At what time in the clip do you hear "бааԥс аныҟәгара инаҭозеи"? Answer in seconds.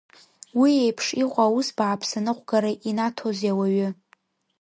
1.77-3.51